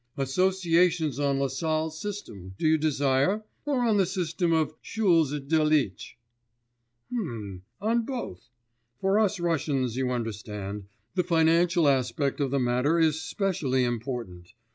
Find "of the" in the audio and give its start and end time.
12.39-12.57